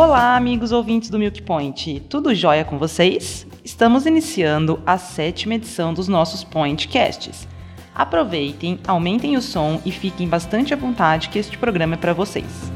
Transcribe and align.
Olá, 0.00 0.36
amigos 0.36 0.70
ouvintes 0.70 1.10
do 1.10 1.18
Milk 1.18 1.42
Point. 1.42 2.04
Tudo 2.08 2.32
jóia 2.32 2.64
com 2.64 2.78
vocês? 2.78 3.44
Estamos 3.64 4.06
iniciando 4.06 4.80
a 4.86 4.96
sétima 4.96 5.54
edição 5.54 5.92
dos 5.92 6.06
nossos 6.06 6.44
Pointcasts. 6.44 7.48
Aproveitem, 7.92 8.78
aumentem 8.86 9.36
o 9.36 9.42
som 9.42 9.82
e 9.84 9.90
fiquem 9.90 10.28
bastante 10.28 10.72
à 10.72 10.76
vontade 10.76 11.28
que 11.28 11.36
este 11.40 11.58
programa 11.58 11.94
é 11.94 11.96
para 11.96 12.12
vocês. 12.12 12.70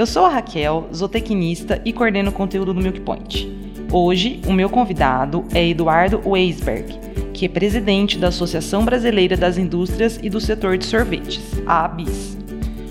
Eu 0.00 0.06
sou 0.06 0.24
a 0.24 0.30
Raquel, 0.30 0.88
zootecnista 0.94 1.78
e 1.84 1.92
coordeno 1.92 2.32
conteúdo 2.32 2.72
do 2.72 2.80
Milk 2.80 3.02
Point. 3.02 3.52
Hoje, 3.92 4.40
o 4.46 4.52
meu 4.54 4.70
convidado 4.70 5.44
é 5.52 5.68
Eduardo 5.68 6.22
Weisberg, 6.26 6.98
que 7.34 7.44
é 7.44 7.48
presidente 7.50 8.16
da 8.16 8.28
Associação 8.28 8.82
Brasileira 8.82 9.36
das 9.36 9.58
Indústrias 9.58 10.18
e 10.22 10.30
do 10.30 10.40
Setor 10.40 10.78
de 10.78 10.86
Sorvetes, 10.86 11.42
a 11.66 11.84
ABIS. 11.84 12.38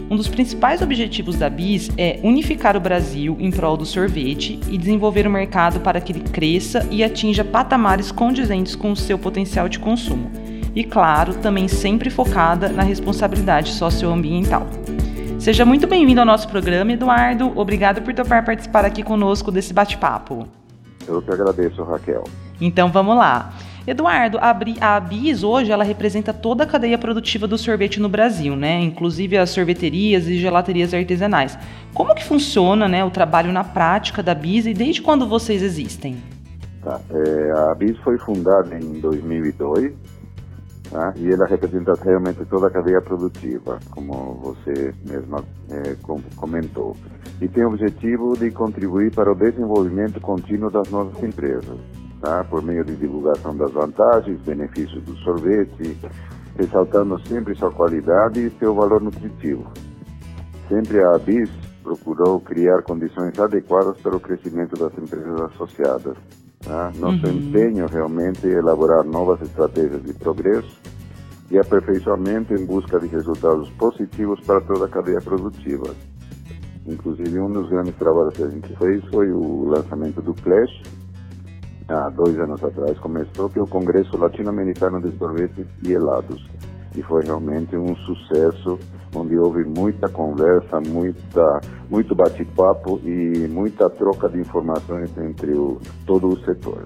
Um 0.08 0.16
dos 0.16 0.28
principais 0.28 0.84
objetivos 0.84 1.36
da 1.36 1.50
BIS 1.50 1.90
é 1.98 2.20
unificar 2.22 2.78
o 2.78 2.80
Brasil 2.80 3.36
em 3.40 3.50
prol 3.50 3.76
do 3.76 3.88
sorvete 3.88 4.60
e 4.70 4.78
desenvolver 4.78 5.26
o 5.26 5.32
mercado 5.32 5.80
para 5.80 6.00
que 6.00 6.12
ele 6.12 6.20
cresça 6.20 6.88
e 6.92 7.04
atinja 7.04 7.44
patamares 7.44 8.12
condizentes 8.12 8.76
com 8.76 8.92
o 8.92 8.96
seu 8.96 9.18
potencial 9.18 9.68
de 9.68 9.80
consumo. 9.80 10.30
E, 10.76 10.84
claro, 10.84 11.34
também 11.34 11.68
sempre 11.68 12.12
focada 12.12 12.70
na 12.70 12.84
responsabilidade 12.84 13.72
socioambiental. 13.72 14.79
Seja 15.40 15.64
muito 15.64 15.88
bem-vindo 15.88 16.20
ao 16.20 16.26
nosso 16.26 16.50
programa, 16.50 16.92
Eduardo. 16.92 17.58
Obrigado 17.58 18.02
por 18.02 18.14
topar 18.14 18.44
participar 18.44 18.84
aqui 18.84 19.02
conosco 19.02 19.50
desse 19.50 19.74
bate-papo. 19.74 20.46
Eu 21.08 21.22
que 21.22 21.32
agradeço, 21.32 21.82
Raquel. 21.82 22.26
Então 22.60 22.92
vamos 22.92 23.16
lá. 23.16 23.54
Eduardo, 23.88 24.38
a 24.42 25.00
BIS 25.00 25.42
hoje 25.42 25.72
ela 25.72 25.86
representa 25.86 26.34
toda 26.34 26.66
a 26.66 26.68
cadeia 26.68 26.98
produtiva 26.98 27.48
do 27.48 27.58
sorvete 27.58 28.02
no 28.02 28.10
Brasil, 28.10 28.54
né? 28.58 28.82
Inclusive 28.82 29.38
as 29.38 29.50
sorveterias 29.52 30.28
e 30.28 30.38
gelaterias 30.38 30.94
artesanais. 30.94 31.58
Como 31.94 32.14
que 32.14 32.24
funciona, 32.24 32.90
né, 32.90 33.06
o 33.06 33.10
trabalho 33.10 33.54
na 33.54 33.64
prática 33.64 34.22
da 34.22 34.36
BIS 34.36 34.66
e 34.66 34.74
desde 34.74 35.02
quando 35.02 35.26
vocês 35.26 35.64
existem? 35.64 36.18
Tá, 36.84 37.00
é, 37.10 37.52
a 37.72 37.76
BIS 37.76 37.98
foi 38.00 38.18
fundada 38.18 38.78
em 38.78 39.00
2002 39.00 39.94
Tá? 40.90 41.14
E 41.18 41.32
ela 41.32 41.46
representa 41.46 41.94
realmente 42.04 42.44
toda 42.46 42.68
a 42.68 42.72
cadeia 42.72 43.00
produtiva, 43.00 43.80
como 43.92 44.34
você 44.42 44.94
mesma 45.08 45.44
é, 45.70 45.96
comentou. 46.36 46.96
E 47.40 47.48
tem 47.48 47.64
o 47.64 47.68
objetivo 47.68 48.36
de 48.36 48.50
contribuir 48.50 49.14
para 49.14 49.32
o 49.32 49.36
desenvolvimento 49.36 50.20
contínuo 50.20 50.72
das 50.72 50.90
nossas 50.90 51.22
empresas, 51.22 51.78
tá? 52.22 52.44
por 52.44 52.64
meio 52.64 52.84
de 52.84 52.96
divulgação 52.96 53.56
das 53.56 53.72
vantagens, 53.72 54.42
benefícios 54.42 55.04
do 55.04 55.16
sorvete, 55.18 55.96
ressaltando 56.58 57.20
sempre 57.28 57.56
sua 57.56 57.72
qualidade 57.72 58.40
e 58.40 58.50
seu 58.58 58.74
valor 58.74 59.00
nutritivo. 59.00 59.72
Sempre 60.68 61.04
a 61.04 61.16
ABIS 61.16 61.52
procurou 61.84 62.40
criar 62.42 62.82
condições 62.82 63.40
adequadas 63.40 63.98
para 64.02 64.16
o 64.16 64.20
crescimento 64.20 64.76
das 64.76 64.98
empresas 64.98 65.40
associadas 65.42 66.18
Tá? 66.70 66.92
Nosso 66.98 67.26
uhum. 67.26 67.34
empenho 67.34 67.88
realmente 67.88 68.46
é 68.46 68.52
elaborar 68.52 69.04
novas 69.04 69.42
estratégias 69.42 70.04
de 70.04 70.14
progresso 70.14 70.80
e 71.50 71.58
aperfeiçoamento 71.58 72.54
em 72.54 72.64
busca 72.64 73.00
de 73.00 73.08
resultados 73.08 73.68
positivos 73.72 74.40
para 74.42 74.62
toda 74.62 74.86
a 74.86 74.88
cadeia 74.88 75.20
produtiva. 75.20 75.96
Inclusive, 76.86 77.40
um 77.40 77.52
dos 77.52 77.68
grandes 77.72 77.96
trabalhos 77.96 78.36
que 78.36 78.44
a 78.44 78.50
gente 78.50 78.72
fez 78.78 79.04
foi 79.06 79.32
o 79.32 79.68
lançamento 79.68 80.22
do 80.22 80.32
Flash, 80.36 80.84
há 81.88 82.08
dois 82.10 82.40
anos 82.40 82.64
atrás 82.64 83.00
começou, 83.00 83.50
que 83.50 83.58
é 83.58 83.64
o 83.64 83.68
Congresso 83.68 84.16
Latino-Americano 84.16 85.02
de 85.02 85.18
Sorvetes 85.18 85.66
e 85.82 85.92
Helados. 85.92 86.48
E 86.96 87.04
foi 87.04 87.24
realmente 87.24 87.76
um 87.76 87.96
sucesso 87.96 88.80
onde 89.16 89.38
houve 89.38 89.64
muita 89.64 90.08
conversa, 90.10 90.80
muita, 90.82 91.62
muito 91.90 92.16
bate-papo 92.16 93.00
e 93.04 93.48
muita 93.48 93.90
troca 93.90 94.30
de 94.30 94.40
informações 94.40 95.16
entre 95.18 95.54
o, 95.54 95.80
todo 96.06 96.28
o 96.28 96.40
setor. 96.46 96.86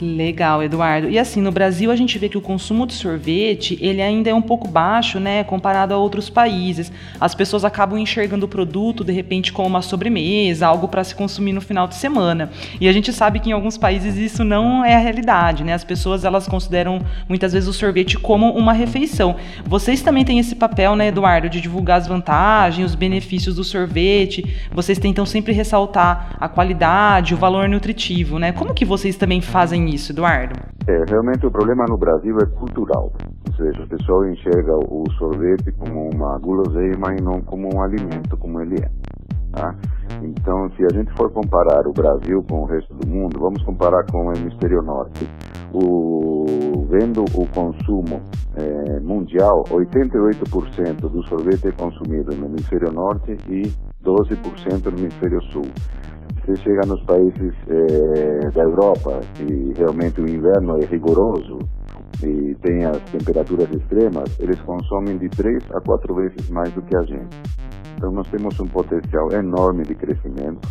Legal, 0.00 0.62
Eduardo. 0.62 1.08
E 1.08 1.18
assim, 1.18 1.40
no 1.40 1.50
Brasil 1.50 1.90
a 1.90 1.96
gente 1.96 2.18
vê 2.18 2.28
que 2.28 2.38
o 2.38 2.40
consumo 2.40 2.86
de 2.86 2.92
sorvete, 2.92 3.76
ele 3.80 4.00
ainda 4.00 4.30
é 4.30 4.34
um 4.34 4.42
pouco 4.42 4.68
baixo, 4.68 5.18
né, 5.18 5.42
comparado 5.42 5.92
a 5.92 5.96
outros 5.96 6.30
países. 6.30 6.92
As 7.20 7.34
pessoas 7.34 7.64
acabam 7.64 7.98
enxergando 7.98 8.46
o 8.46 8.48
produto 8.48 9.02
de 9.02 9.12
repente 9.12 9.52
como 9.52 9.68
uma 9.68 9.82
sobremesa, 9.82 10.66
algo 10.66 10.86
para 10.86 11.02
se 11.02 11.14
consumir 11.14 11.52
no 11.52 11.60
final 11.60 11.88
de 11.88 11.96
semana. 11.96 12.50
E 12.80 12.88
a 12.88 12.92
gente 12.92 13.12
sabe 13.12 13.40
que 13.40 13.50
em 13.50 13.52
alguns 13.52 13.76
países 13.76 14.16
isso 14.16 14.44
não 14.44 14.84
é 14.84 14.94
a 14.94 15.00
realidade, 15.00 15.64
né? 15.64 15.74
As 15.74 15.84
pessoas 15.84 16.24
elas 16.24 16.46
consideram 16.46 17.00
muitas 17.28 17.52
vezes 17.52 17.68
o 17.68 17.72
sorvete 17.72 18.16
como 18.18 18.50
uma 18.52 18.72
refeição. 18.72 19.34
Vocês 19.64 20.00
também 20.00 20.24
têm 20.24 20.38
esse 20.38 20.54
papel, 20.54 20.94
né, 20.94 21.08
Eduardo, 21.08 21.48
de 21.48 21.60
divulgar 21.60 21.98
as 21.98 22.06
vantagens, 22.06 22.86
os 22.90 22.94
benefícios 22.94 23.56
do 23.56 23.64
sorvete. 23.64 24.44
Vocês 24.70 24.98
tentam 24.98 25.26
sempre 25.26 25.52
ressaltar 25.52 26.36
a 26.38 26.48
qualidade, 26.48 27.34
o 27.34 27.36
valor 27.36 27.68
nutritivo, 27.68 28.38
né? 28.38 28.52
Como 28.52 28.72
que 28.72 28.84
vocês 28.84 29.16
também 29.16 29.40
fazem 29.40 29.87
isso, 29.94 30.12
Eduardo? 30.12 30.54
É, 30.86 31.04
realmente 31.08 31.46
o 31.46 31.50
problema 31.50 31.84
no 31.88 31.96
Brasil 31.96 32.36
é 32.38 32.46
cultural. 32.46 33.12
Ou 33.48 33.54
seja, 33.56 33.82
o 33.82 33.88
pessoal 33.88 34.26
enxerga 34.28 34.76
o 34.76 35.04
sorvete 35.18 35.72
como 35.72 36.10
uma 36.10 36.38
guloseima 36.38 37.14
e 37.18 37.22
não 37.22 37.40
como 37.42 37.68
um 37.74 37.82
alimento, 37.82 38.36
como 38.36 38.60
ele 38.60 38.76
é. 38.76 38.90
Tá? 39.52 39.74
Então, 40.22 40.70
se 40.76 40.84
a 40.84 40.88
gente 40.94 41.12
for 41.16 41.30
comparar 41.30 41.86
o 41.86 41.92
Brasil 41.92 42.44
com 42.48 42.62
o 42.62 42.64
resto 42.66 42.94
do 42.94 43.08
mundo, 43.08 43.38
vamos 43.38 43.62
comparar 43.62 44.04
com 44.10 44.26
o 44.26 44.32
hemisfério 44.32 44.82
norte. 44.82 45.28
O, 45.72 46.86
vendo 46.88 47.24
o 47.34 47.46
consumo 47.48 48.22
é, 48.56 49.00
mundial, 49.00 49.64
88% 49.64 51.00
do 51.00 51.22
sorvete 51.28 51.68
é 51.68 51.72
consumido 51.72 52.34
no 52.34 52.46
hemisfério 52.46 52.92
norte 52.92 53.36
e 53.48 53.62
12% 54.02 54.90
no 54.90 54.98
hemisfério 54.98 55.42
sul 55.44 55.66
você 56.48 56.56
chega 56.62 56.80
nos 56.86 57.02
países 57.02 57.54
é, 57.68 58.50
da 58.50 58.62
Europa 58.62 59.20
e 59.38 59.74
realmente 59.76 60.18
o 60.20 60.26
inverno 60.26 60.78
é 60.78 60.86
rigoroso 60.86 61.58
e 62.24 62.54
tem 62.62 62.86
as 62.86 62.98
temperaturas 63.10 63.68
extremas, 63.70 64.38
eles 64.40 64.58
consomem 64.62 65.18
de 65.18 65.28
três 65.28 65.62
a 65.72 65.80
quatro 65.80 66.14
vezes 66.14 66.48
mais 66.48 66.72
do 66.72 66.80
que 66.80 66.96
a 66.96 67.02
gente. 67.02 67.36
Então 67.96 68.10
nós 68.12 68.26
temos 68.28 68.58
um 68.60 68.66
potencial 68.66 69.30
enorme 69.32 69.82
de 69.82 69.94
crescimento, 69.94 70.66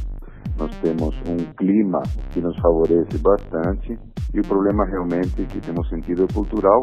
nós 0.57 0.75
temos 0.79 1.15
um 1.27 1.37
clima 1.55 2.01
que 2.31 2.41
nos 2.41 2.57
favorece 2.59 3.17
bastante 3.19 3.97
e 4.33 4.39
o 4.39 4.47
problema 4.47 4.85
realmente 4.85 5.45
que 5.45 5.59
temos 5.61 5.87
sentido 5.89 6.27
cultural 6.33 6.81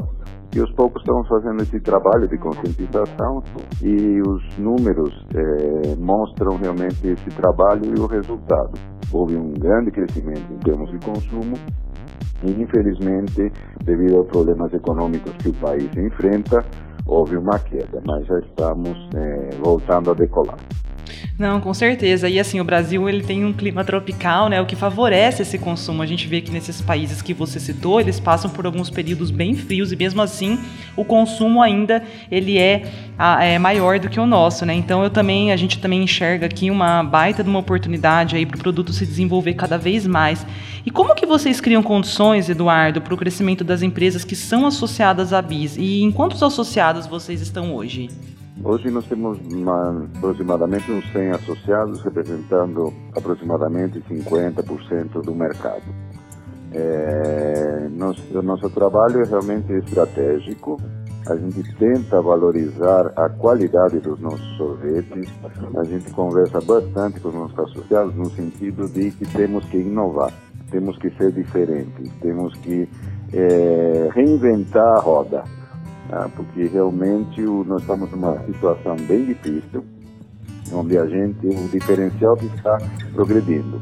e 0.55 0.61
aos 0.61 0.73
poucos 0.75 1.03
estamos 1.03 1.27
fazendo 1.27 1.63
esse 1.63 1.81
trabalho 1.81 2.29
de 2.29 2.39
conscientização 2.39 3.43
e 3.83 4.21
os 4.23 4.59
números 4.59 5.13
é, 5.35 5.97
mostram 5.97 6.57
realmente 6.57 7.09
esse 7.09 7.31
trabalho 7.37 7.83
e 7.85 8.01
o 8.01 8.07
resultado. 8.07 8.79
Houve 9.13 9.37
um 9.37 9.53
grande 9.53 9.91
crescimento 9.91 10.53
em 10.53 10.59
termos 10.59 10.91
de 10.91 10.99
consumo 11.05 11.57
e, 12.45 12.51
infelizmente, 12.51 13.51
devido 13.85 14.19
aos 14.19 14.29
problemas 14.29 14.73
econômicos 14.73 15.33
que 15.39 15.49
o 15.49 15.55
país 15.55 15.91
enfrenta, 15.97 16.65
houve 17.07 17.37
uma 17.37 17.59
queda, 17.59 18.01
mas 18.07 18.25
já 18.27 18.39
estamos 18.39 18.97
é, 19.17 19.57
voltando 19.63 20.13
a 20.13 20.15
decolar. 20.15 20.59
Não, 21.39 21.61
com 21.61 21.75
certeza. 21.75 22.29
E 22.29 22.39
assim, 22.39 22.61
o 22.61 22.65
Brasil 22.65 23.09
ele 23.09 23.23
tem 23.23 23.45
um 23.45 23.53
clima 23.53 23.85
tropical, 23.85 24.49
né, 24.49 24.61
o 24.61 24.67
que 24.67 24.77
favorece 24.77 25.43
esse 25.43 25.59
consumo. 25.59 26.03
A 26.03 26.07
gente 26.07 26.29
vê 26.29 26.41
que 26.41 26.51
nesses 26.51 26.81
países 26.81 27.21
que 27.21 27.35
você 27.35 27.59
citou, 27.59 28.01
eles 28.01 28.21
passam 28.21 28.51
por 28.51 28.67
alguns 28.67 28.89
períodos 28.89 29.31
bem 29.31 29.55
frios 29.55 29.91
e 29.91 29.97
mesmo 29.97 30.23
assim 30.23 30.59
o 30.97 31.05
consumo 31.05 31.61
ainda 31.61 32.05
ele 32.31 32.57
é, 32.57 32.85
é 33.41 33.59
maior 33.59 33.99
do 33.99 34.09
que 34.09 34.21
o 34.21 34.27
nosso, 34.27 34.65
né? 34.65 34.75
Então 34.75 35.03
eu 35.03 35.11
também 35.11 35.51
a 35.51 35.57
gente 35.57 35.79
também 35.79 36.05
enxerga 36.05 36.47
aqui 36.47 36.71
uma 36.71 37.03
baita 37.03 37.43
de 37.43 37.51
uma 37.51 37.59
oportunidade 37.59 38.37
aí 38.37 38.47
para 38.47 38.57
o 38.57 38.61
produto 38.61 38.93
se 38.93 39.05
desenvolver 39.05 39.55
cada 39.55 39.77
vez 39.77 40.07
mais. 40.07 40.47
E 40.87 40.91
como 40.91 41.15
que 41.15 41.27
vocês 41.27 41.61
criam 41.61 41.83
condições, 41.83 42.49
Eduardo, 42.49 43.01
para 43.01 43.15
o 43.15 43.17
crescimento 43.17 43.65
das 43.65 43.83
empresas 43.83 44.25
que 44.25 44.37
são 44.37 44.67
associadas 44.67 45.33
à 45.33 45.43
BIS? 45.43 45.77
E 45.77 46.03
em 46.03 46.13
quantos 46.13 46.43
associados 46.43 47.07
vocês 47.07 47.41
estão 47.41 47.75
hoje? 47.75 48.09
Hoje 48.65 48.91
nós 48.91 49.07
temos 49.07 49.39
aproximadamente 50.17 50.91
uns 50.91 51.13
100 51.13 51.33
associados, 51.33 52.03
representando 52.03 52.91
aproximadamente 53.15 54.01
50% 54.01 55.21
do 55.21 55.35
mercado. 55.35 55.83
É, 56.73 57.89
nosso, 57.91 58.43
nosso 58.43 58.71
trabalho 58.71 59.21
é 59.21 59.27
realmente 59.27 59.71
estratégico. 59.71 60.81
A 61.29 61.37
gente 61.37 61.63
tenta 61.77 62.23
valorizar 62.23 63.13
a 63.17 63.29
qualidade 63.29 63.99
dos 64.01 64.19
nossos 64.19 64.57
sorvetes. 64.57 65.31
A 65.77 65.85
gente 65.85 66.11
conversa 66.13 66.59
bastante 66.63 67.21
com 67.21 67.29
os 67.29 67.35
nossos 67.35 67.59
associados 67.59 68.15
no 68.15 68.31
sentido 68.31 68.89
de 68.89 69.11
que 69.11 69.27
temos 69.27 69.67
que 69.67 69.77
inovar, 69.77 70.33
temos 70.71 70.97
que 70.97 71.11
ser 71.19 71.33
diferentes, 71.33 72.11
temos 72.23 72.57
que 72.61 72.89
é, 73.31 74.09
reinventar 74.11 74.97
a 74.97 75.01
roda 75.01 75.45
ah, 76.11 76.29
porque 76.35 76.67
realmente 76.67 77.43
o, 77.43 77.65
nós 77.65 77.81
estamos 77.83 78.11
numa 78.11 78.39
situação 78.45 78.97
bem 79.09 79.25
difícil. 79.25 79.85
onde 80.73 80.99
a 80.99 81.07
gente, 81.07 81.47
o 81.47 81.69
diferencial 81.69 82.37
está 82.37 82.79
progredindo. 83.13 83.81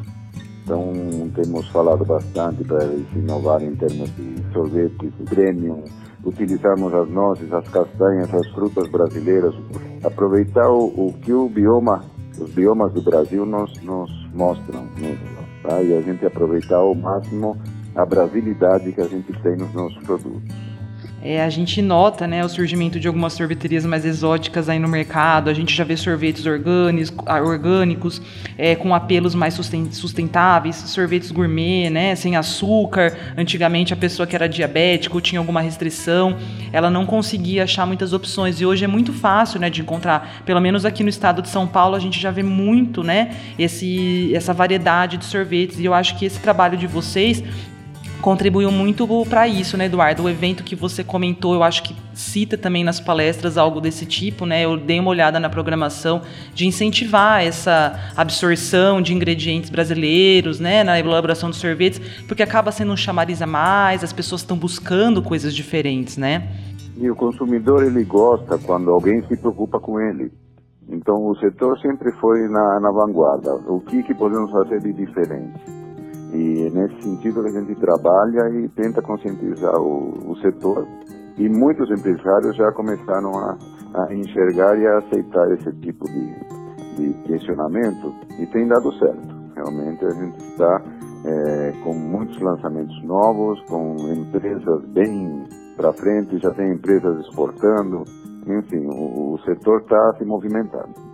Então, 0.65 0.93
temos 1.35 1.69
falado 1.69 2.05
bastante 2.05 2.63
para 2.65 2.87
se 2.87 3.19
inovar 3.19 3.63
em 3.63 3.75
termos 3.75 4.15
de 4.15 4.37
sorvetes 4.53 5.13
premium, 5.29 5.83
utilizarmos 6.25 6.95
as 6.95 7.09
nozes, 7.11 7.53
as 7.53 7.67
castanhas, 7.69 8.33
as 8.33 8.47
frutas 8.51 8.89
brasileiras, 8.89 9.55
aproveitar 10.05 10.71
o, 10.71 10.85
o 10.87 11.13
que 11.21 11.33
o 11.33 11.49
bioma, 11.49 12.05
os 12.39 12.51
biomas 12.51 12.93
do 12.93 13.03
Brasil 13.03 13.45
nos, 13.45 13.73
nos 13.83 14.11
mostram, 14.33 14.85
né? 14.99 15.19
tá? 15.65 15.83
e 15.83 15.97
a 15.97 16.01
gente 16.01 16.25
aproveitar 16.25 16.77
ao 16.77 16.95
máximo 16.95 17.57
a 17.95 18.07
brasilidade 18.07 18.93
que 18.93 19.01
a 19.01 19.09
gente 19.09 19.33
tem 19.43 19.57
nos 19.57 19.73
nossos 19.75 20.03
produtos. 20.05 20.62
É, 21.25 21.41
a 21.41 21.49
gente 21.49 21.81
nota 21.81 22.27
né, 22.27 22.45
o 22.45 22.49
surgimento 22.49 22.99
de 22.99 23.07
algumas 23.07 23.35
sorveterias 23.35 23.87
mais 23.87 24.05
exóticas 24.05 24.69
aí 24.69 24.81
no 24.81 24.89
mercado. 24.89 25.49
A 25.49 25.55
gente 25.55 25.73
já 25.73 25.85
vê 25.85 25.97
sorvetes 25.97 26.45
orgânicos, 26.47 27.25
ah, 27.27 27.41
orgânicos 27.41 28.21
é, 28.59 28.75
com 28.75 28.93
apelos 28.93 29.33
mais 29.33 29.55
sustentáveis, 29.55 30.75
sorvetes 30.75 31.31
gourmet, 31.31 31.89
né, 31.91 32.17
sem 32.17 32.35
açúcar. 32.35 33.17
Antigamente 33.39 33.95
a 33.95 33.97
pessoa 33.97 34.27
que 34.27 34.35
era 34.35 34.49
diabética 34.49 35.15
ou 35.15 35.21
tinha 35.21 35.39
alguma 35.39 35.61
restrição, 35.61 36.37
ela 36.73 36.91
não 36.91 37.07
conseguia 37.07 37.63
achar 37.63 37.87
muitas 37.87 38.13
opções. 38.13 38.61
E 38.61 38.67
hoje 38.67 38.85
é 38.85 38.89
muito 38.89 39.13
fácil 39.13 39.61
né, 39.61 39.71
de 39.71 39.81
encontrar. 39.81 40.43
Pelo 40.45 40.61
menos 40.61 40.85
aqui 40.85 41.05
no 41.05 41.09
estado 41.09 41.41
de 41.41 41.49
São 41.49 41.69
Paulo 41.69 41.95
a 41.95 42.01
gente 42.01 42.19
já 42.19 42.33
vê 42.33 42.43
muito 42.43 43.05
né, 43.05 43.37
esse, 43.57 44.35
essa 44.35 44.53
variedade 44.53 45.19
de 45.19 45.25
sorvetes. 45.25 45.79
E 45.79 45.85
eu 45.85 45.95
acho 45.95 46.19
que 46.19 46.25
esse 46.25 46.41
trabalho 46.41 46.77
de 46.77 46.89
vocês 46.89 47.45
contribuiu 48.23 48.71
muito 48.71 49.07
para 49.29 49.49
isso, 49.49 49.77
né, 49.77 49.87
Eduardo? 49.87 50.23
O 50.23 50.31
evento 50.31 50.63
que 50.63 50.77
você 50.77 51.03
comentou, 51.03 51.55
eu 51.55 51.63
acho 51.63 51.83
que 51.83 51.95
cita 52.15 52.57
também 52.57 52.85
nas 52.85 53.01
palestras 53.01 53.59
algo 53.59 53.81
desse 53.81 54.07
tipo, 54.07 54.47
né? 54.47 54.65
Eu 54.65 54.77
dei 54.77 55.01
uma 55.01 55.11
olhada 55.11 55.41
na 55.41 55.51
programação 55.51 56.23
de 56.55 56.65
incentivar 56.65 57.43
essa 57.43 57.99
absorção 58.17 59.03
de 59.03 59.13
ingredientes 59.13 59.69
brasileiros, 59.69 60.61
né, 60.61 60.85
na 60.85 60.99
elaboração 60.99 61.51
dos 61.51 61.59
sorvetes, 61.59 62.01
porque 62.29 62.43
acaba 62.43 62.71
sendo 62.71 62.93
um 62.93 62.97
chamariz 62.97 63.43
a 63.43 63.47
mais, 63.47 64.05
as 64.05 64.13
pessoas 64.13 64.43
estão 64.43 64.57
buscando 64.57 65.21
coisas 65.21 65.53
diferentes, 65.55 66.17
né? 66.17 66.49
E 66.97 67.11
o 67.11 67.17
consumidor 67.17 67.83
ele 67.83 68.05
gosta 68.05 68.57
quando 68.57 68.91
alguém 68.91 69.23
se 69.27 69.37
preocupa 69.37 69.81
com 69.81 70.01
ele. 70.01 70.31
Então 70.89 71.27
o 71.27 71.37
setor 71.39 71.77
sempre 71.81 72.13
foi 72.13 72.47
na, 72.49 72.79
na 72.79 72.91
vanguarda. 72.93 73.55
O 73.67 73.81
que, 73.81 74.03
que 74.05 74.15
podemos 74.15 74.51
fazer 74.53 74.81
de 74.81 74.93
diferente? 74.93 75.82
E 76.33 76.71
nesse 76.71 77.03
sentido 77.03 77.41
a 77.41 77.51
gente 77.51 77.75
trabalha 77.77 78.49
e 78.51 78.69
tenta 78.71 79.03
conscientizar 79.03 79.79
o, 79.79 80.31
o 80.31 80.37
setor. 80.37 80.87
E 81.37 81.49
muitos 81.49 81.91
empresários 81.91 82.57
já 82.57 82.73
começaram 82.73 83.31
a, 83.39 83.59
a, 83.95 84.15
enxergar 84.15 84.79
e 84.79 84.87
a 84.87 84.99
aceitar 84.99 85.51
esse 85.53 85.73
tipo 85.81 86.05
de, 86.07 86.35
de 86.97 87.15
questionamento 87.25 88.15
e 88.39 88.47
tem 88.47 88.67
dado 88.67 88.93
certo. 88.99 89.43
Realmente 89.55 90.05
a 90.05 90.11
gente 90.11 90.39
está 90.39 90.83
é, 91.25 91.73
com 91.85 91.95
muitos 91.95 92.41
lançamentos 92.41 93.03
novos, 93.05 93.61
com 93.69 93.97
empresas 94.13 94.85
bem 94.89 95.47
para 95.77 95.93
frente, 95.93 96.39
já 96.39 96.51
tem 96.53 96.73
empresas 96.73 97.19
exportando, 97.21 98.05
enfim, 98.47 98.87
o, 98.87 99.35
o 99.35 99.39
setor 99.45 99.81
está 99.81 100.15
se 100.19 100.25
movimentando. 100.25 101.12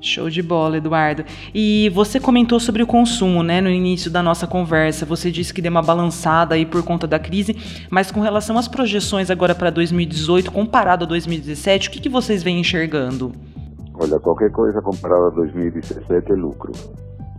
Show 0.00 0.28
de 0.28 0.42
bola, 0.42 0.76
Eduardo. 0.76 1.24
E 1.54 1.90
você 1.94 2.20
comentou 2.20 2.60
sobre 2.60 2.82
o 2.82 2.86
consumo, 2.86 3.42
né, 3.42 3.60
no 3.60 3.70
início 3.70 4.10
da 4.10 4.22
nossa 4.22 4.46
conversa. 4.46 5.06
Você 5.06 5.30
disse 5.30 5.54
que 5.54 5.62
deu 5.62 5.70
uma 5.70 5.82
balançada 5.82 6.54
aí 6.54 6.66
por 6.66 6.82
conta 6.82 7.06
da 7.06 7.18
crise, 7.18 7.56
mas 7.90 8.10
com 8.10 8.20
relação 8.20 8.58
às 8.58 8.68
projeções 8.68 9.30
agora 9.30 9.54
para 9.54 9.70
2018, 9.70 10.52
comparado 10.52 11.04
a 11.04 11.08
2017, 11.08 11.88
o 11.88 11.92
que, 11.92 12.00
que 12.00 12.08
vocês 12.08 12.42
vêm 12.42 12.60
enxergando? 12.60 13.32
Olha, 13.94 14.18
qualquer 14.20 14.50
coisa 14.52 14.82
comparada 14.82 15.28
a 15.28 15.30
2017 15.30 16.30
é 16.30 16.34
lucro. 16.34 16.72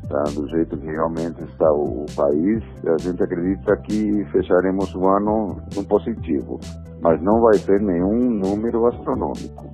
Tá? 0.10 0.24
Do 0.34 0.48
jeito 0.50 0.78
que 0.78 0.88
realmente 0.88 1.44
está 1.44 1.72
o, 1.72 2.06
país, 2.16 2.64
a 2.88 2.98
gente 2.98 3.22
acredita 3.22 3.76
que 3.78 4.26
fecharemos 4.32 4.96
o 4.96 5.06
ano 5.06 5.62
no 5.76 5.84
positivo, 5.84 6.60
mas 7.02 7.22
não 7.22 7.42
vai 7.42 7.58
ser 7.58 7.82
nenhum 7.82 8.30
número 8.32 8.88
astronômico 8.88 9.67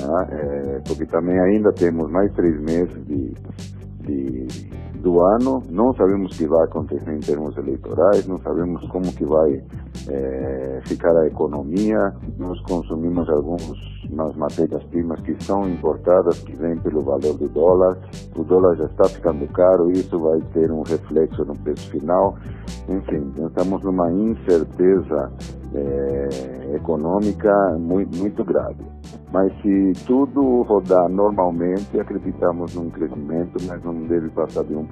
né? 0.00 0.28
é, 0.30 0.80
porque 0.86 1.06
também 1.06 1.38
ainda 1.38 1.72
temos 1.72 2.10
mais 2.10 2.32
três 2.32 2.60
meses 2.60 3.06
de, 3.06 3.34
de, 4.00 4.46
do 5.00 5.20
ano, 5.20 5.62
não 5.70 5.94
sabemos 5.94 6.32
o 6.32 6.38
que 6.38 6.46
vai 6.46 6.64
acontecer 6.64 7.12
em 7.12 7.20
termos 7.20 7.56
eleitorais, 7.56 8.26
não 8.26 8.38
sabemos 8.38 8.86
como 8.88 9.12
que 9.12 9.24
vai 9.24 9.62
é, 10.08 10.80
ficar 10.84 11.16
a 11.16 11.26
economia, 11.26 12.12
nós 12.38 12.60
consumimos 12.62 13.28
algumas 13.28 14.36
matérias-primas 14.36 15.20
que 15.20 15.36
são 15.44 15.68
importadas, 15.68 16.38
que 16.40 16.54
vêm 16.56 16.76
pelo 16.78 17.02
valor 17.02 17.36
do 17.36 17.48
dólar, 17.48 17.98
o 18.34 18.44
dólar 18.44 18.76
já 18.76 18.86
está 18.86 19.04
ficando 19.04 19.46
caro, 19.52 19.90
isso 19.90 20.18
vai 20.18 20.40
ter 20.52 20.70
um 20.70 20.82
reflexo 20.82 21.44
no 21.44 21.56
preço 21.56 21.90
final, 21.90 22.36
enfim, 22.88 23.32
estamos 23.46 23.82
numa 23.82 24.10
incerteza 24.12 25.32
é, 25.74 26.74
econômica 26.74 27.76
muito, 27.78 28.16
muito 28.16 28.44
grave. 28.44 28.95
Mas 29.32 29.52
se 29.60 29.92
tudo 30.06 30.62
rodar 30.62 31.08
normalmente, 31.08 31.98
acreditamos 31.98 32.74
num 32.74 32.90
crescimento, 32.90 33.58
mas 33.66 33.82
não 33.82 33.94
deve 34.06 34.28
passar 34.30 34.64
de 34.64 34.74
1%, 34.74 34.86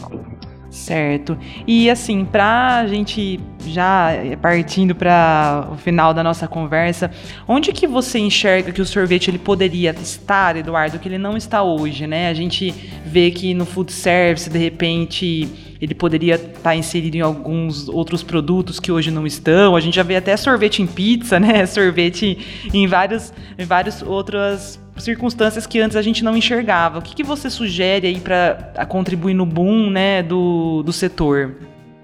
não. 0.00 0.61
Certo. 0.72 1.36
E 1.66 1.90
assim, 1.90 2.24
para 2.24 2.78
a 2.78 2.86
gente 2.86 3.38
já 3.66 4.08
partindo 4.40 4.94
para 4.94 5.68
o 5.70 5.76
final 5.76 6.14
da 6.14 6.24
nossa 6.24 6.48
conversa, 6.48 7.10
onde 7.46 7.72
que 7.72 7.86
você 7.86 8.18
enxerga 8.18 8.72
que 8.72 8.80
o 8.80 8.86
sorvete 8.86 9.28
ele 9.28 9.38
poderia 9.38 9.94
estar, 10.00 10.56
Eduardo, 10.56 10.98
que 10.98 11.06
ele 11.06 11.18
não 11.18 11.36
está 11.36 11.62
hoje, 11.62 12.06
né? 12.06 12.30
A 12.30 12.34
gente 12.34 12.74
vê 13.04 13.30
que 13.30 13.52
no 13.52 13.66
food 13.66 13.92
service, 13.92 14.48
de 14.48 14.58
repente, 14.58 15.46
ele 15.78 15.94
poderia 15.94 16.36
estar 16.36 16.60
tá 16.60 16.74
inserido 16.74 17.16
em 17.16 17.20
alguns 17.20 17.86
outros 17.86 18.22
produtos 18.22 18.80
que 18.80 18.90
hoje 18.90 19.10
não 19.10 19.26
estão. 19.26 19.76
A 19.76 19.80
gente 19.80 19.94
já 19.94 20.02
vê 20.02 20.16
até 20.16 20.34
sorvete 20.38 20.80
em 20.80 20.86
pizza, 20.86 21.38
né? 21.38 21.66
Sorvete 21.66 22.38
em 22.72 22.86
vários, 22.86 23.30
em 23.58 23.66
várias 23.66 24.00
outras 24.00 24.81
circunstâncias 24.96 25.66
que 25.66 25.80
antes 25.80 25.96
a 25.96 26.02
gente 26.02 26.24
não 26.24 26.36
enxergava. 26.36 26.98
O 26.98 27.02
que, 27.02 27.14
que 27.14 27.24
você 27.24 27.48
sugere 27.48 28.06
aí 28.06 28.20
para 28.20 28.86
contribuir 28.86 29.34
no 29.34 29.46
boom, 29.46 29.90
né, 29.90 30.22
do, 30.22 30.82
do 30.82 30.92
setor? 30.92 31.54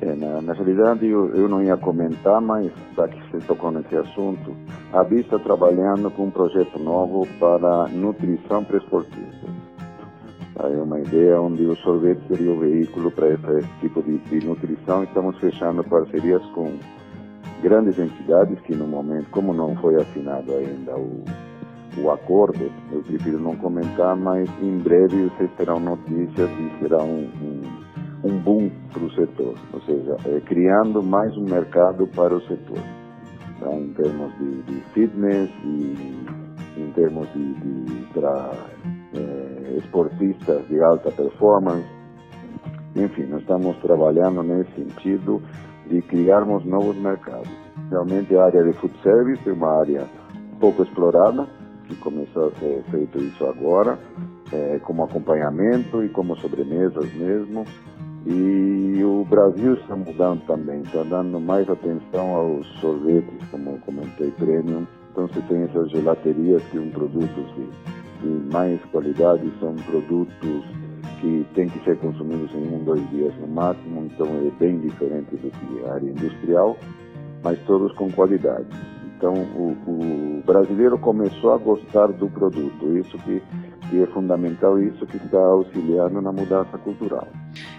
É, 0.01 0.15
na, 0.15 0.41
na, 0.41 0.53
realidade, 0.53 1.07
eu, 1.07 1.35
eu, 1.35 1.49
não 1.49 1.63
ia 1.63 1.77
comentar, 1.77 2.41
mas 2.41 2.71
já 2.97 3.09
que 3.09 3.21
você 3.31 3.39
tocou 3.47 3.73
nesse 3.73 3.97
assunto, 3.97 4.57
a 4.93 5.03
BIS 5.03 5.21
está 5.21 5.41
trabalhando 5.41 6.09
com 6.11 6.27
um 6.27 6.31
projeto 6.31 6.79
novo 6.79 7.27
para 7.41 7.89
nutrição 7.89 8.63
para 8.63 8.79
esportistas. 8.79 9.51
É 10.61 10.83
uma 10.83 11.01
ideia 11.01 11.41
onde 11.41 11.65
o 11.65 11.77
sorvete 11.77 12.21
seria 12.29 12.51
o 12.51 12.59
veículo 12.59 13.11
para 13.11 13.29
esse 13.29 13.69
tipo 13.81 14.03
de, 14.03 14.19
de 14.19 14.47
nutrição. 14.47 15.05
Estamos 15.05 15.37
fechando 15.39 15.85
parcerias 15.85 16.43
com 16.55 16.73
grandes 17.63 17.99
entidades 17.99 18.59
que 18.61 18.75
no 18.75 18.87
momento, 18.87 19.29
como 19.31 19.53
não 19.53 19.77
foi 19.77 19.97
assinado 19.97 20.53
ainda 20.55 20.97
o, 20.97 21.25
o 22.03 22.11
acordo, 22.11 22.71
eu 22.93 23.03
prefiro 23.03 23.39
não 23.39 23.57
comentar, 23.57 24.17
mas 24.17 24.49
em 24.63 24.79
breve 24.79 25.29
vocês 25.29 25.51
terão 25.57 25.81
notícias 25.81 26.51
e 26.51 26.79
será 26.81 27.03
um, 27.03 27.29
um, 27.43 27.63
um 28.25 28.39
boom 28.39 28.71
para 28.93 29.05
o 29.05 29.11
setor, 29.13 29.55
ou 29.73 29.81
seja, 29.83 30.17
é, 30.27 30.41
criando 30.41 31.03
mais 31.03 31.37
um 31.37 31.45
mercado 31.45 32.07
para 32.09 32.35
o 32.35 32.41
setor, 32.43 32.79
tá? 33.61 33.73
em 33.73 33.93
termos 33.95 34.33
de, 34.39 34.63
de 34.63 34.81
fitness 34.93 35.51
e 35.65 36.49
em 36.77 36.93
termos 36.93 37.29
de, 37.33 37.55
de 37.55 38.07
para 38.13 38.53
eh, 39.15 39.79
esportistas 39.79 40.67
de 40.69 40.81
alta 40.83 41.11
performance. 41.11 41.87
Enfim, 42.95 43.25
nós 43.25 43.41
estamos 43.41 43.77
trabalhando 43.79 44.43
nesse 44.43 44.71
sentido 44.73 45.43
de 45.89 46.03
criarmos 46.03 46.65
novos 46.65 46.97
mercados. 46.97 47.49
Realmente 47.91 48.37
a 48.37 48.45
área 48.45 48.63
de 48.63 48.73
food 48.75 48.95
service 49.03 49.49
é 49.49 49.53
uma 49.53 49.81
área 49.81 50.07
pouco 50.61 50.83
explorada, 50.83 51.47
que 51.89 51.97
começou 51.97 52.49
a 52.49 52.51
ser 52.59 52.83
feito 52.91 53.19
isso 53.19 53.45
agora, 53.47 53.99
é, 54.53 54.79
como 54.85 55.05
acompanhamento 55.05 56.05
e 56.05 56.09
como 56.11 56.37
sobremesas 56.37 57.13
mesmo. 57.15 57.65
E 58.27 59.03
o 59.03 59.25
Brasil 59.25 59.75
está 59.75 59.97
mudando 59.97 60.45
também, 60.47 60.83
está 60.83 61.03
dando 61.03 61.41
mais 61.41 61.69
atenção 61.69 62.35
aos 62.35 62.67
sorvetes, 62.81 63.49
como 63.51 63.71
eu 63.71 63.79
comentei, 63.79 64.31
premium. 64.33 64.87
Então 65.11 65.27
você 65.27 65.41
tem 65.43 65.63
essas 65.63 65.91
gelaterias 65.91 66.63
que 66.65 66.77
são 66.77 66.91
produtos 66.91 67.55
de 67.55 67.69
de 68.23 68.29
mais 68.53 68.81
qualidade, 68.87 69.53
são 69.61 69.75
produtos 69.77 70.65
que 71.21 71.47
têm 71.55 71.69
que 71.69 71.83
ser 71.85 71.97
consumidos 71.99 72.53
em 72.55 72.75
um, 72.75 72.85
dois 72.85 73.11
dias 73.11 73.35
no 73.41 73.49
máximo, 73.49 74.07
então 74.07 74.27
é 74.27 74.51
bem 74.59 74.79
diferente 74.79 75.37
do 75.37 75.51
que 75.51 75.85
a 75.85 75.95
área 75.95 76.09
industrial, 76.09 76.77
mas 77.43 77.59
todos 77.67 77.93
com 77.97 78.11
qualidade. 78.11 78.67
Então 79.19 79.35
o, 79.35 79.77
o 79.89 80.43
brasileiro 80.47 80.97
começou 80.97 81.53
a 81.53 81.59
gostar 81.59 82.07
do 82.07 82.31
produto, 82.31 82.97
isso 82.97 83.19
que, 83.19 83.43
que 83.91 84.01
é 84.01 84.07
fundamental, 84.07 84.81
isso 84.81 85.05
que 85.07 85.17
está 85.17 85.41
auxiliando 85.41 86.23
na 86.23 86.31
mudança 86.31 86.79
cultural. 86.79 87.27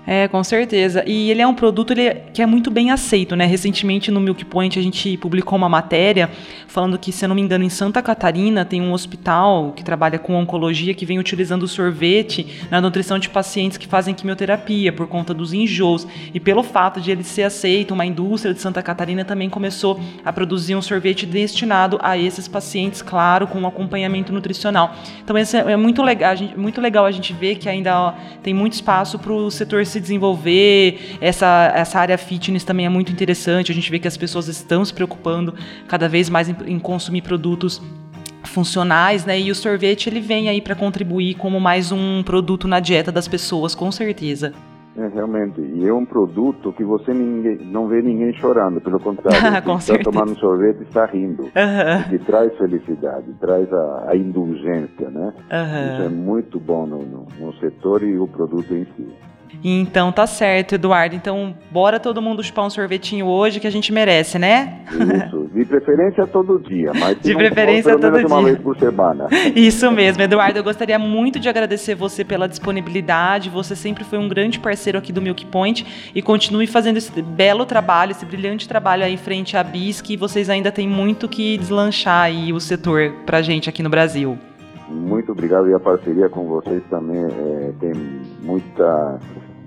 É, 0.08 0.28
com 0.28 0.44
certeza. 0.44 1.04
E 1.06 1.30
ele 1.30 1.42
é 1.42 1.48
um 1.48 1.54
produto 1.54 1.92
ele 1.92 2.02
é, 2.02 2.14
que 2.34 2.42
é 2.42 2.46
muito 2.46 2.72
bem 2.72 2.92
aceito, 2.92 3.36
né? 3.36 3.46
Recentemente 3.46 4.10
no 4.10 4.20
Milk 4.20 4.44
Point 4.46 4.80
a 4.80 4.82
gente 4.82 5.18
publicou 5.18 5.58
uma 5.58 5.70
matéria 5.70 6.30
falando 6.68 6.98
que, 6.98 7.12
se 7.12 7.26
eu 7.26 7.30
não 7.30 7.36
me 7.36 7.42
engano, 7.42 7.64
em 7.64 7.70
Santa 7.70 8.02
Catarina 8.02 8.66
tem 8.66 8.82
um 8.82 8.92
hospital 8.92 9.74
que 9.76 9.84
trabalha 9.84 10.18
com 10.18 10.36
oncologia 10.36 10.94
que 10.94 11.06
vem 11.06 11.20
utilizando 11.20 11.68
sorvete 11.68 12.64
na 12.72 12.80
nutrição 12.82 13.20
de 13.20 13.30
pacientes 13.30 13.78
que 13.78 13.88
fazem 13.88 14.14
quimioterapia 14.14 14.92
por 14.92 15.08
conta 15.08 15.34
dos 15.34 15.54
enjoos. 15.54 16.08
E 16.34 16.40
pelo 16.40 16.64
fato 16.64 17.00
de 17.02 17.12
ele 17.12 17.24
ser 17.24 17.44
aceito, 17.44 17.94
uma 17.94 18.06
indústria 18.06 18.54
de 18.54 18.62
Santa 18.62 18.82
Catarina 18.82 19.26
também 19.26 19.50
começou 19.50 20.00
a 20.24 20.32
produzir 20.32 20.76
um 20.76 20.82
sorvete 20.82 21.26
destinado 21.26 22.00
a 22.02 22.18
esses 22.18 22.48
pacientes, 22.48 23.02
claro, 23.02 23.48
com 23.48 23.60
um 23.60 23.68
acompanhamento 23.68 24.32
nutricional. 24.32 24.96
Então, 25.24 25.38
é, 25.38 25.44
é 25.72 25.78
muito 25.78 26.02
legal, 26.02 26.36
gente, 26.36 26.58
muito 26.58 26.80
legal 26.82 27.06
a 27.06 27.12
gente 27.12 27.34
ver 27.34 27.56
que 27.56 27.68
ainda 27.68 28.00
ó, 28.00 28.14
tem 28.42 28.54
muito 28.54 28.74
espaço 28.74 29.20
para 29.20 29.34
o 29.34 29.52
setor 29.52 29.86
se 29.86 29.99
se 30.00 30.02
desenvolver. 30.02 31.18
Essa, 31.20 31.72
essa 31.76 32.00
área 32.00 32.18
fitness 32.18 32.64
também 32.64 32.86
é 32.86 32.90
muito 32.90 33.12
interessante. 33.12 33.72
A 33.72 33.76
gente 33.76 33.92
vê 33.92 34.00
que 34.00 34.08
as 34.08 34.18
pessoas 34.18 34.48
estão 34.48 34.84
se 34.84 34.94
preocupando 34.94 35.54
cada 35.88 36.08
vez 36.08 36.30
mais 36.30 36.50
em, 36.50 36.56
em 36.66 36.80
consumir 36.80 37.22
produtos 37.22 37.82
funcionais, 38.46 39.26
né? 39.26 39.40
E 39.40 39.52
o 39.52 39.56
sorvete 39.56 40.08
ele 40.08 40.22
vem 40.22 40.50
aí 40.50 40.62
para 40.62 40.74
contribuir 40.74 41.36
como 41.36 41.60
mais 41.60 41.92
um 41.92 42.24
produto 42.24 42.68
na 42.68 42.80
dieta 42.80 43.12
das 43.12 43.28
pessoas, 43.28 43.76
com 43.76 43.92
certeza. 43.92 44.54
É, 44.98 45.08
realmente, 45.08 45.62
e 45.62 45.88
é 45.88 45.94
um 45.94 46.04
produto 46.04 46.74
que 46.74 46.84
você 46.84 47.14
ninguém, 47.14 47.58
não 47.68 47.88
vê 47.88 48.02
ninguém 48.02 48.34
chorando, 48.34 48.82
pelo 48.82 49.00
contrário, 49.00 49.40
Com 49.64 49.78
está 49.78 49.98
tomando 50.00 50.38
sorvete 50.38 50.82
está 50.82 51.06
rindo, 51.06 51.44
uhum. 51.44 52.10
que 52.10 52.18
traz 52.26 52.58
felicidade, 52.58 53.28
traz 53.40 53.72
a, 53.72 54.10
a 54.10 54.16
indulgência, 54.18 55.10
né? 55.10 55.34
Uhum. 55.52 55.94
Isso 55.94 56.02
é 56.02 56.10
muito 56.10 56.60
bom 56.60 56.86
no, 56.86 56.98
no, 57.04 57.28
no 57.40 57.54
setor 57.60 58.04
e 58.04 58.18
o 58.18 58.28
produto 58.28 58.74
em 58.74 58.86
si. 58.98 59.08
Então 59.64 60.12
tá 60.12 60.26
certo, 60.26 60.76
Eduardo. 60.76 61.16
Então, 61.16 61.56
bora 61.72 62.00
todo 62.00 62.22
mundo 62.22 62.44
chupar 62.44 62.66
um 62.66 62.70
sorvetinho 62.70 63.26
hoje 63.26 63.60
que 63.60 63.68
a 63.68 63.72
gente 63.72 63.92
merece, 63.92 64.40
né? 64.40 64.82
Isso. 64.92 65.50
De 65.54 65.66
preferência 65.66 66.28
todo 66.28 66.60
dia, 66.60 66.92
mas 66.94 67.20
de 67.20 67.36
preferência 67.36 67.94
for, 67.94 68.00
todo 68.00 68.18
dia. 68.18 68.28
uma 68.28 68.44
vez 68.44 68.58
por 68.60 68.78
semana. 68.78 69.28
Isso 69.56 69.92
mesmo, 69.92 70.24
Eduardo. 70.24 70.60
Eu 70.60 70.64
gostaria 70.64 70.98
muito 70.98 71.40
de 71.40 71.50
agradecer 71.50 71.96
você 71.96 72.24
pela 72.24 72.48
disponibilidade. 72.48 73.50
Você 73.50 73.76
sempre 73.76 74.04
foi 74.04 74.20
um 74.20 74.30
grande 74.30 74.60
parceiro 74.60 74.98
aqui 74.98 75.12
do 75.12 75.22
Milk 75.22 75.46
Point 75.48 75.86
e 76.14 76.22
continue 76.22 76.68
fazendo 76.68 76.98
esse 76.98 77.22
belo 77.22 77.66
trabalho, 77.66 78.12
esse 78.12 78.26
brilhante 78.26 78.68
trabalho 78.68 79.04
aí 79.04 79.14
em 79.14 79.18
frente 79.18 79.58
à 79.58 79.64
BIS, 79.64 80.02
que 80.02 80.16
vocês 80.16 80.50
ainda 80.50 80.72
têm 80.72 80.88
muito 80.88 81.28
que 81.28 81.58
deslanchar 81.58 82.24
aí 82.24 82.54
o 82.54 82.60
setor 82.60 83.14
pra 83.26 83.42
gente 83.42 83.70
aqui 83.70 83.84
no 83.84 83.90
Brasil. 83.90 84.38
Obrigado 85.40 85.70
e 85.70 85.74
a 85.74 85.80
parceria 85.80 86.28
com 86.28 86.48
vocês 86.48 86.84
também 86.90 87.24
é, 87.24 87.72
tem 87.80 87.94
muita, 88.42 89.20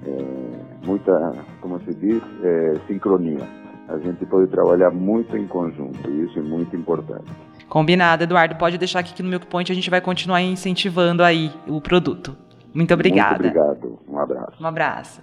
é, 0.06 0.86
muita, 0.86 1.32
como 1.62 1.80
se 1.80 1.94
diz, 1.94 2.22
é, 2.44 2.74
sincronia. 2.86 3.40
A 3.88 3.96
gente 3.96 4.26
pode 4.26 4.50
trabalhar 4.50 4.90
muito 4.90 5.34
em 5.34 5.46
conjunto 5.46 6.10
e 6.10 6.26
isso 6.26 6.38
é 6.38 6.42
muito 6.42 6.76
importante. 6.76 7.24
Combinado, 7.70 8.22
Eduardo. 8.22 8.56
Pode 8.56 8.76
deixar 8.76 8.98
aqui 8.98 9.14
que 9.14 9.22
no 9.22 9.30
Milk 9.30 9.46
Point 9.46 9.72
a 9.72 9.74
gente 9.74 9.88
vai 9.88 10.02
continuar 10.02 10.42
incentivando 10.42 11.24
aí 11.24 11.50
o 11.66 11.80
produto. 11.80 12.36
Muito 12.74 12.92
obrigada. 12.92 13.42
Muito 13.42 13.58
obrigado. 13.58 13.98
Um 14.06 14.18
abraço. 14.18 14.62
Um 14.62 14.66
abraço. 14.66 15.22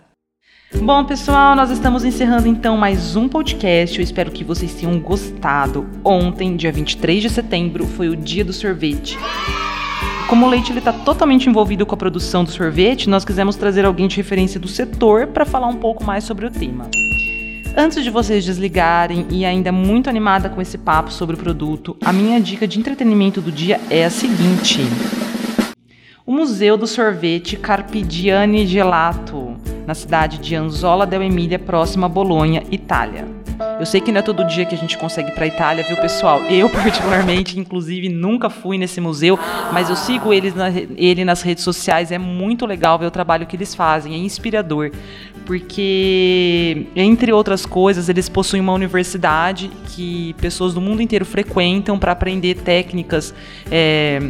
Bom, 0.82 1.06
pessoal, 1.06 1.56
nós 1.56 1.70
estamos 1.70 2.04
encerrando 2.04 2.48
então 2.48 2.76
mais 2.76 3.16
um 3.16 3.30
podcast. 3.30 4.00
Eu 4.00 4.04
espero 4.04 4.32
que 4.32 4.44
vocês 4.44 4.74
tenham 4.74 5.00
gostado. 5.00 5.86
Ontem, 6.04 6.56
dia 6.56 6.72
23 6.72 7.22
de 7.22 7.30
setembro, 7.30 7.86
foi 7.86 8.10
o 8.10 8.16
dia 8.16 8.44
do 8.44 8.52
sorvete. 8.52 9.16
Como 10.30 10.46
o 10.46 10.50
leite 10.50 10.72
está 10.78 10.94
totalmente 10.94 11.50
envolvido 11.50 11.88
com 11.88 11.96
a 11.96 11.98
produção 11.98 12.44
do 12.44 12.52
sorvete, 12.52 13.10
nós 13.10 13.26
quisemos 13.26 13.56
trazer 13.56 13.84
alguém 13.84 14.08
de 14.08 14.16
referência 14.18 14.60
do 14.60 14.68
setor 14.68 15.26
para 15.26 15.44
falar 15.44 15.66
um 15.66 15.78
pouco 15.78 16.04
mais 16.04 16.24
sobre 16.24 16.46
o 16.46 16.52
tema. 16.52 16.88
Antes 17.76 18.04
de 18.04 18.12
vocês 18.12 18.46
desligarem 18.46 19.26
e 19.32 19.44
ainda 19.44 19.72
muito 19.72 20.08
animada 20.08 20.48
com 20.48 20.62
esse 20.62 20.78
papo 20.78 21.12
sobre 21.12 21.36
o 21.36 21.40
produto, 21.40 21.98
a 22.06 22.14
minha 22.14 22.40
dica 22.40 22.68
de 22.68 22.80
entretenimento 22.80 23.42
do 23.42 23.52
dia 23.52 23.82
é 23.90 24.06
a 24.06 24.10
seguinte: 24.12 24.82
o 26.28 26.32
Museu 26.32 26.78
do 26.78 26.86
Sorvete 26.86 27.58
Carpigiani 27.58 28.68
Gelato, 28.68 29.56
na 29.88 29.96
cidade 29.96 30.38
de 30.38 30.54
Anzola 30.54 31.08
del 31.08 31.24
Emília, 31.24 31.58
próxima 31.58 32.06
a 32.06 32.10
Bolonha, 32.10 32.64
Itália. 32.70 33.49
Eu 33.80 33.86
sei 33.86 34.00
que 34.00 34.12
não 34.12 34.20
é 34.20 34.22
todo 34.22 34.46
dia 34.46 34.66
que 34.66 34.74
a 34.74 34.78
gente 34.78 34.98
consegue 34.98 35.30
ir 35.30 35.34
para 35.34 35.48
Itália, 35.48 35.84
viu, 35.84 35.98
pessoal? 35.98 36.42
Eu, 36.44 36.70
particularmente, 36.72 37.60
inclusive, 37.60 38.10
nunca 38.10 38.50
fui 38.50 38.78
nesse 38.78 39.02
museu, 39.02 39.38
mas 39.74 39.90
eu 39.90 39.96
sigo 39.96 40.34
eles 40.34 40.56
na, 40.56 40.70
ele 40.70 41.26
nas 41.26 41.42
redes 41.42 41.64
sociais. 41.64 42.12
É 42.12 42.18
muito 42.18 42.66
legal 42.66 42.98
ver 42.98 43.06
o 43.06 43.12
trabalho 43.12 43.46
que 43.46 43.56
eles 43.56 43.76
fazem, 43.76 44.14
é 44.14 44.18
inspirador. 44.18 44.92
Porque, 45.46 46.88
entre 46.96 47.34
outras 47.34 47.66
coisas, 47.66 48.08
eles 48.08 48.30
possuem 48.30 48.62
uma 48.62 48.74
universidade 48.74 49.70
que 49.88 50.34
pessoas 50.40 50.74
do 50.74 50.82
mundo 50.82 51.02
inteiro 51.02 51.26
frequentam 51.26 51.98
para 51.98 52.12
aprender 52.12 52.56
técnicas. 52.56 53.34
É, 53.72 54.22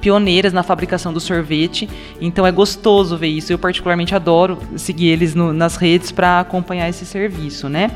pioneiras 0.00 0.52
na 0.52 0.62
fabricação 0.62 1.14
do 1.14 1.18
sorvete, 1.18 1.88
então 2.20 2.46
é 2.46 2.52
gostoso 2.52 3.16
ver 3.16 3.28
isso. 3.28 3.50
Eu 3.50 3.58
particularmente 3.58 4.14
adoro 4.14 4.58
seguir 4.76 5.08
eles 5.08 5.34
no, 5.34 5.50
nas 5.50 5.76
redes 5.76 6.12
para 6.12 6.40
acompanhar 6.40 6.90
esse 6.90 7.06
serviço, 7.06 7.70
né? 7.70 7.90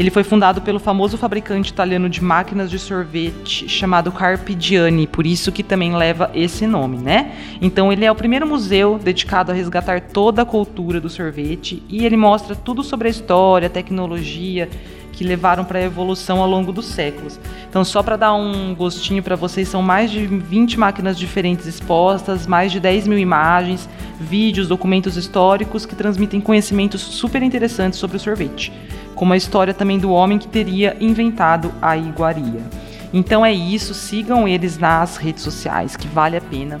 Ele 0.00 0.08
foi 0.08 0.24
fundado 0.24 0.62
pelo 0.62 0.78
famoso 0.78 1.18
fabricante 1.18 1.70
italiano 1.70 2.08
de 2.08 2.24
máquinas 2.24 2.70
de 2.70 2.78
sorvete 2.78 3.68
chamado 3.68 4.10
Carpigiani, 4.10 5.06
por 5.06 5.26
isso 5.26 5.52
que 5.52 5.62
também 5.62 5.94
leva 5.94 6.30
esse 6.32 6.66
nome, 6.66 6.96
né? 6.96 7.32
Então 7.60 7.92
ele 7.92 8.06
é 8.06 8.10
o 8.10 8.14
primeiro 8.14 8.46
museu 8.46 8.98
dedicado 8.98 9.52
a 9.52 9.54
resgatar 9.54 10.00
toda 10.00 10.40
a 10.40 10.46
cultura 10.46 11.02
do 11.02 11.10
sorvete 11.10 11.82
e 11.86 12.06
ele 12.06 12.16
mostra 12.16 12.56
tudo 12.56 12.82
sobre 12.82 13.08
a 13.08 13.10
história, 13.10 13.66
a 13.66 13.70
tecnologia 13.70 14.70
que 15.12 15.22
levaram 15.22 15.66
para 15.66 15.78
a 15.78 15.82
evolução 15.82 16.40
ao 16.40 16.48
longo 16.48 16.72
dos 16.72 16.86
séculos. 16.86 17.38
Então, 17.68 17.84
só 17.84 18.02
para 18.02 18.16
dar 18.16 18.32
um 18.32 18.74
gostinho 18.74 19.22
para 19.22 19.36
vocês, 19.36 19.68
são 19.68 19.82
mais 19.82 20.10
de 20.10 20.26
20 20.26 20.78
máquinas 20.78 21.18
diferentes 21.18 21.66
expostas, 21.66 22.46
mais 22.46 22.72
de 22.72 22.80
10 22.80 23.06
mil 23.06 23.18
imagens, 23.18 23.86
vídeos, 24.18 24.66
documentos 24.66 25.18
históricos 25.18 25.84
que 25.84 25.94
transmitem 25.94 26.40
conhecimentos 26.40 27.02
super 27.02 27.42
interessantes 27.42 27.98
sobre 27.98 28.16
o 28.16 28.20
sorvete 28.20 28.72
como 29.20 29.32
a 29.34 29.36
história 29.36 29.74
também 29.74 29.98
do 29.98 30.10
homem 30.10 30.38
que 30.38 30.48
teria 30.48 30.96
inventado 30.98 31.70
a 31.82 31.94
iguaria. 31.94 32.62
Então 33.12 33.44
é 33.44 33.52
isso, 33.52 33.92
sigam 33.92 34.48
eles 34.48 34.78
nas 34.78 35.18
redes 35.18 35.42
sociais, 35.42 35.94
que 35.94 36.08
vale 36.08 36.38
a 36.38 36.40
pena. 36.40 36.80